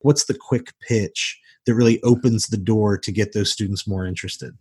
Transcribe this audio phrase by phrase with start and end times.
[0.00, 4.56] what's the quick pitch that really opens the door to get those students more interested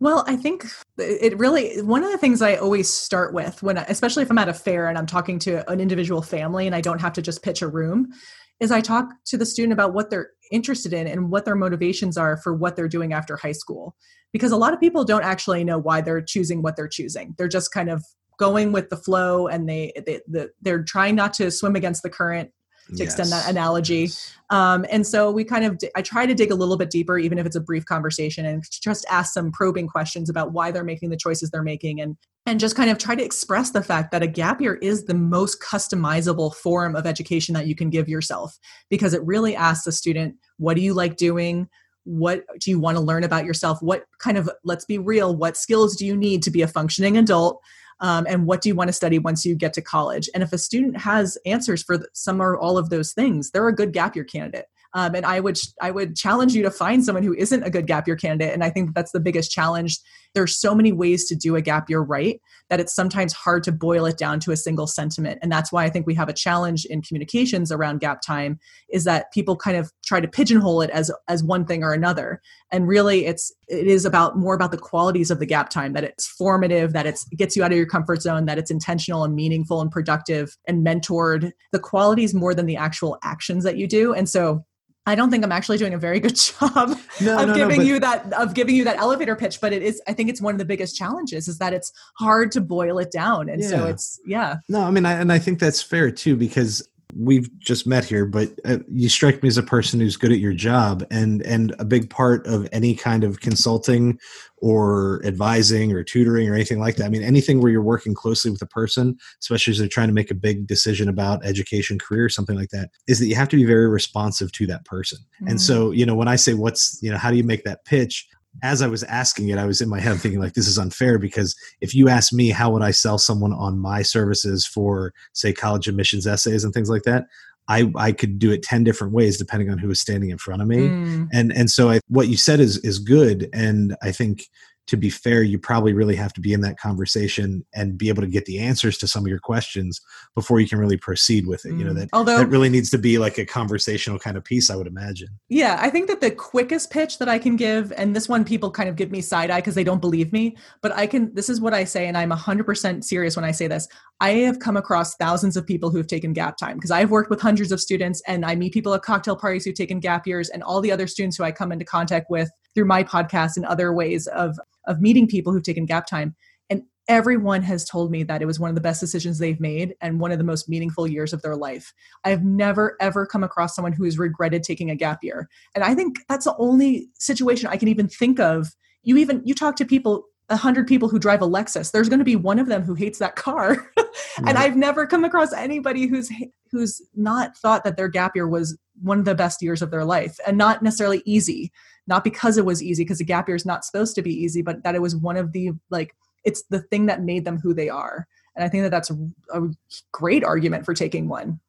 [0.00, 0.64] well, I think
[0.96, 4.48] it really one of the things I always start with when especially if I'm at
[4.48, 7.42] a fair and I'm talking to an individual family and I don't have to just
[7.42, 8.12] pitch a room
[8.60, 12.16] is I talk to the student about what they're interested in and what their motivations
[12.16, 13.96] are for what they're doing after high school.
[14.32, 17.34] Because a lot of people don't actually know why they're choosing what they're choosing.
[17.38, 18.04] They're just kind of
[18.38, 22.50] going with the flow and they, they they're trying not to swim against the current
[22.88, 23.06] to yes.
[23.08, 24.02] extend that analogy.
[24.02, 24.34] Yes.
[24.50, 27.38] Um, and so we kind of, I try to dig a little bit deeper, even
[27.38, 31.10] if it's a brief conversation, and just ask some probing questions about why they're making
[31.10, 32.16] the choices they're making, and
[32.46, 35.14] and just kind of try to express the fact that a gap year is the
[35.14, 38.58] most customizable form of education that you can give yourself,
[38.88, 41.68] because it really asks the student, what do you like doing?
[42.04, 43.82] What do you want to learn about yourself?
[43.82, 47.18] What kind of, let's be real, what skills do you need to be a functioning
[47.18, 47.60] adult?
[48.00, 50.52] Um, and what do you want to study once you get to college and if
[50.52, 54.14] a student has answers for some or all of those things they're a good gap
[54.14, 57.62] year candidate um, and I would I would challenge you to find someone who isn't
[57.62, 58.54] a good gap year candidate.
[58.54, 59.98] And I think that's the biggest challenge.
[60.38, 63.72] There's so many ways to do a gap year right that it's sometimes hard to
[63.72, 65.40] boil it down to a single sentiment.
[65.42, 69.02] And that's why I think we have a challenge in communications around gap time is
[69.02, 72.40] that people kind of try to pigeonhole it as as one thing or another.
[72.70, 76.04] And really it's it is about more about the qualities of the gap time that
[76.04, 79.24] it's formative, that it's, it gets you out of your comfort zone, that it's intentional
[79.24, 81.50] and meaningful and productive and mentored.
[81.72, 84.14] The qualities more than the actual actions that you do.
[84.14, 84.64] And so
[85.08, 87.84] I don't think I'm actually doing a very good job no, of no, giving no,
[87.84, 90.54] you that of giving you that elevator pitch, but it is I think it's one
[90.54, 93.48] of the biggest challenges is that it's hard to boil it down.
[93.48, 93.68] And yeah.
[93.68, 94.56] so it's yeah.
[94.68, 96.86] No, I mean I, and I think that's fair too because
[97.18, 100.38] we've just met here but uh, you strike me as a person who's good at
[100.38, 104.18] your job and and a big part of any kind of consulting
[104.58, 107.06] or advising or tutoring or anything like that.
[107.06, 110.14] I mean anything where you're working closely with a person especially as they're trying to
[110.14, 113.56] make a big decision about education career something like that is that you have to
[113.56, 115.18] be very responsive to that person.
[115.42, 115.50] Mm.
[115.50, 117.84] and so you know when i say what's you know how do you make that
[117.84, 118.28] pitch
[118.62, 121.18] as I was asking it, I was in my head thinking like this is unfair
[121.18, 125.52] because if you ask me how would I sell someone on my services for say
[125.52, 127.26] college admissions essays and things like that,
[127.68, 130.62] I, I could do it 10 different ways depending on who is standing in front
[130.62, 130.88] of me.
[130.88, 131.28] Mm.
[131.32, 134.44] And and so I, what you said is is good and I think
[134.88, 138.22] to be fair, you probably really have to be in that conversation and be able
[138.22, 140.00] to get the answers to some of your questions
[140.34, 141.72] before you can really proceed with it.
[141.72, 141.78] Mm.
[141.78, 141.96] You know, mm.
[141.96, 144.86] that Although, that really needs to be like a conversational kind of piece, I would
[144.86, 145.28] imagine.
[145.48, 148.70] Yeah, I think that the quickest pitch that I can give, and this one people
[148.70, 151.50] kind of give me side eye because they don't believe me, but I can, this
[151.50, 153.88] is what I say, and I'm 100% serious when I say this.
[154.20, 157.40] I have come across thousands of people who've taken gap time because I've worked with
[157.40, 160.62] hundreds of students and I meet people at cocktail parties who've taken gap years and
[160.62, 163.92] all the other students who I come into contact with through my podcast and other
[163.92, 166.34] ways of of meeting people who've taken gap time.
[166.68, 169.94] And everyone has told me that it was one of the best decisions they've made
[170.00, 171.92] and one of the most meaningful years of their life.
[172.24, 175.48] I've never ever come across someone who has regretted taking a gap year.
[175.74, 178.74] And i think that's the only situation i can even think of.
[179.04, 182.20] You even you talk to people a hundred people who drive a Lexus, there's going
[182.20, 183.90] to be one of them who hates that car.
[184.46, 186.30] and I've never come across anybody who's
[186.70, 190.04] who's not thought that their gap year was one of the best years of their
[190.04, 191.70] life and not necessarily easy
[192.08, 194.62] not because it was easy because a gap year is not supposed to be easy
[194.62, 196.14] but that it was one of the like
[196.44, 198.26] it's the thing that made them who they are.
[198.56, 199.16] And i think that that's a,
[199.54, 199.68] a
[200.12, 201.60] great argument for taking one.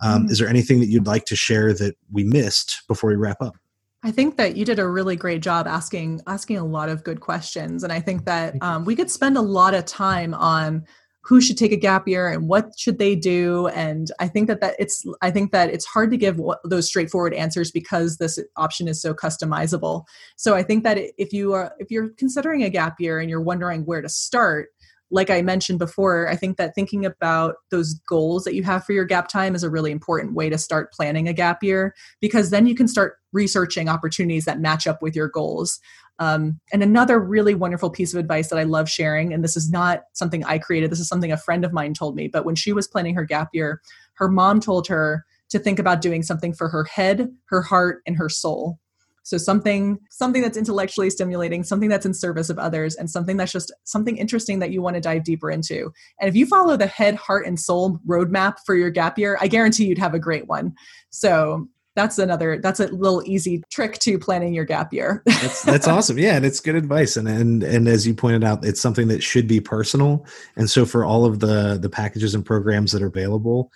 [0.00, 3.40] Um, is there anything that you'd like to share that we missed before we wrap
[3.40, 3.56] up?
[4.02, 7.20] I think that you did a really great job asking asking a lot of good
[7.20, 10.84] questions, and I think that um, we could spend a lot of time on
[11.24, 13.68] who should take a gap year and what should they do.
[13.68, 17.34] And i think that that it's i think that it's hard to give those straightforward
[17.34, 20.04] answers because this option is so customizable.
[20.36, 23.40] So i think that if you are if you're considering a gap year and you're
[23.40, 24.68] wondering where to start
[25.14, 28.92] like I mentioned before, I think that thinking about those goals that you have for
[28.92, 32.50] your gap time is a really important way to start planning a gap year because
[32.50, 35.78] then you can start researching opportunities that match up with your goals.
[36.18, 39.70] Um, and another really wonderful piece of advice that I love sharing, and this is
[39.70, 42.56] not something I created, this is something a friend of mine told me, but when
[42.56, 43.80] she was planning her gap year,
[44.14, 48.16] her mom told her to think about doing something for her head, her heart, and
[48.16, 48.80] her soul.
[49.24, 53.52] So something something that's intellectually stimulating, something that's in service of others, and something that's
[53.52, 55.92] just something interesting that you want to dive deeper into.
[56.20, 59.48] And if you follow the head, heart, and soul roadmap for your gap year, I
[59.48, 60.74] guarantee you'd have a great one.
[61.10, 65.86] So that's another that's a little easy trick to planning your gap year that's that's
[65.86, 69.08] awesome yeah and it's good advice and and and as you pointed out it's something
[69.08, 70.26] that should be personal
[70.56, 73.70] and so for all of the the packages and programs that are available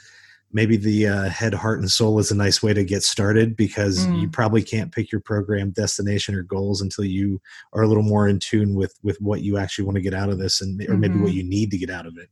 [0.53, 4.07] maybe the uh, head heart and soul is a nice way to get started because
[4.07, 4.21] mm.
[4.21, 7.41] you probably can't pick your program destination or goals until you
[7.73, 10.31] are a little more in tune with with what you actually want to get out
[10.31, 11.25] of this and or maybe mm-hmm.
[11.25, 12.29] what you need to get out of it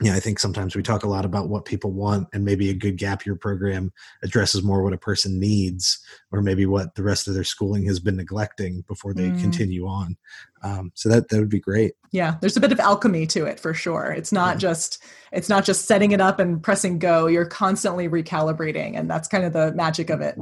[0.00, 2.74] yeah, I think sometimes we talk a lot about what people want, and maybe a
[2.74, 3.92] good gap year program
[4.22, 5.98] addresses more what a person needs,
[6.30, 9.40] or maybe what the rest of their schooling has been neglecting before they mm.
[9.40, 10.16] continue on.
[10.62, 11.94] Um, so that that would be great.
[12.12, 14.12] Yeah, there's a bit of alchemy to it for sure.
[14.16, 14.60] It's not yeah.
[14.60, 15.02] just
[15.32, 17.26] it's not just setting it up and pressing go.
[17.26, 20.38] You're constantly recalibrating, and that's kind of the magic of it.